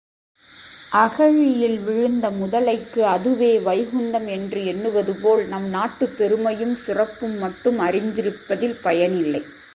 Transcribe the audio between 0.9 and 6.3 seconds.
அகழியில் விழுந்த முதலைக்கு அதுவே வைகுந்தம் என்று எண்ணுவதுபோல் நம் நாட்டுப்